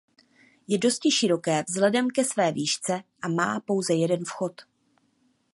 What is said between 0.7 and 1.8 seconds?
dosti široké